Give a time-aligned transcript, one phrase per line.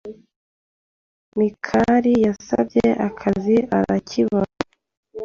[1.37, 4.53] Mikali yasabye akazi arakibona.